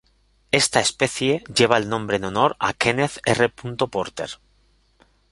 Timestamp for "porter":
3.49-4.31